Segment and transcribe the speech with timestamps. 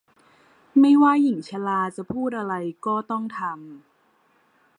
[0.79, 2.53] ไม่ว่าหญิงชราจะพูดอะไร
[2.85, 3.59] ก็ต้องทำ